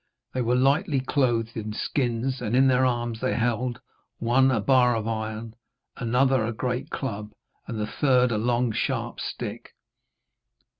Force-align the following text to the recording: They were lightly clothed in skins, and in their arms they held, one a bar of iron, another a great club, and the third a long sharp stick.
They 0.33 0.41
were 0.41 0.55
lightly 0.55 0.99
clothed 0.99 1.55
in 1.55 1.73
skins, 1.73 2.41
and 2.41 2.55
in 2.55 2.67
their 2.67 2.87
arms 2.87 3.19
they 3.19 3.35
held, 3.35 3.79
one 4.17 4.49
a 4.49 4.59
bar 4.59 4.95
of 4.95 5.07
iron, 5.07 5.53
another 5.95 6.43
a 6.43 6.51
great 6.53 6.89
club, 6.89 7.33
and 7.67 7.79
the 7.79 7.85
third 7.85 8.31
a 8.31 8.39
long 8.39 8.71
sharp 8.71 9.19
stick. 9.19 9.75